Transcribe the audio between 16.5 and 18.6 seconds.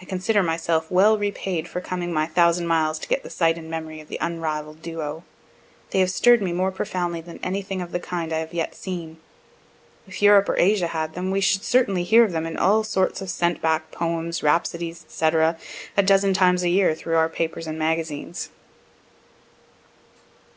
a year through our papers and magazines.